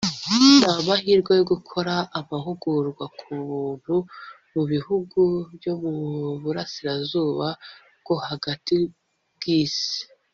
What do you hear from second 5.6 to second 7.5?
mu burasirazuba